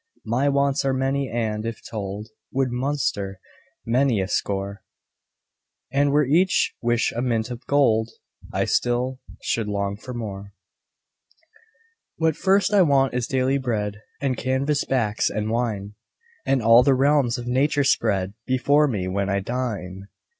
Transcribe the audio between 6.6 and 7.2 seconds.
wish